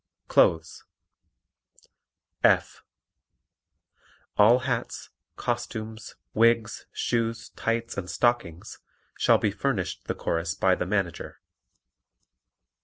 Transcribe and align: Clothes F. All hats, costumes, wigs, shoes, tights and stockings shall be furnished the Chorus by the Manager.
Clothes 0.27 0.83
F. 2.43 2.83
All 4.35 4.57
hats, 4.65 5.11
costumes, 5.35 6.15
wigs, 6.33 6.87
shoes, 6.91 7.49
tights 7.49 7.99
and 7.99 8.09
stockings 8.09 8.79
shall 9.19 9.37
be 9.37 9.51
furnished 9.51 10.05
the 10.07 10.15
Chorus 10.15 10.55
by 10.55 10.73
the 10.73 10.87
Manager. 10.87 11.39